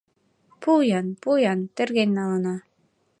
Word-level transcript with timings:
—Пу-ян, 0.61 1.07
пу-ян, 1.21 1.59
терген 1.75 2.09
налына! 2.17 2.55